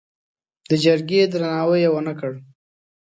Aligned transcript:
د 0.69 0.71
جرګې 0.83 1.21
درناوی 1.31 1.79
یې 1.83 1.89
ونه 1.91 2.13
کړ. 2.19 2.33